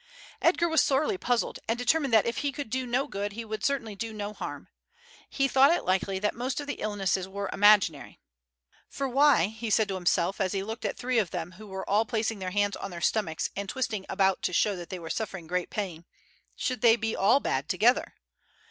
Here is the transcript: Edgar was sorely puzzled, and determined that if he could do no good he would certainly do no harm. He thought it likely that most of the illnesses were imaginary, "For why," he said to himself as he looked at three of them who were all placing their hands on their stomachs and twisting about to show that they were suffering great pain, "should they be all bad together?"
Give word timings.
Edgar 0.41 0.67
was 0.67 0.81
sorely 0.81 1.15
puzzled, 1.19 1.59
and 1.67 1.77
determined 1.77 2.11
that 2.11 2.25
if 2.25 2.37
he 2.37 2.51
could 2.51 2.71
do 2.71 2.87
no 2.87 3.07
good 3.07 3.33
he 3.33 3.45
would 3.45 3.63
certainly 3.63 3.95
do 3.95 4.11
no 4.11 4.33
harm. 4.33 4.67
He 5.29 5.47
thought 5.47 5.69
it 5.69 5.85
likely 5.85 6.17
that 6.17 6.33
most 6.33 6.59
of 6.59 6.65
the 6.65 6.81
illnesses 6.81 7.27
were 7.27 7.51
imaginary, 7.53 8.19
"For 8.89 9.07
why," 9.07 9.45
he 9.49 9.69
said 9.69 9.87
to 9.89 9.93
himself 9.93 10.41
as 10.41 10.53
he 10.53 10.63
looked 10.63 10.85
at 10.85 10.97
three 10.97 11.19
of 11.19 11.29
them 11.29 11.51
who 11.51 11.67
were 11.67 11.87
all 11.87 12.05
placing 12.05 12.39
their 12.39 12.49
hands 12.49 12.75
on 12.75 12.89
their 12.89 12.99
stomachs 12.99 13.51
and 13.55 13.69
twisting 13.69 14.07
about 14.09 14.41
to 14.41 14.53
show 14.53 14.75
that 14.75 14.89
they 14.89 14.97
were 14.97 15.11
suffering 15.11 15.45
great 15.45 15.69
pain, 15.69 16.05
"should 16.55 16.81
they 16.81 16.95
be 16.95 17.15
all 17.15 17.39
bad 17.39 17.69
together?" 17.69 18.15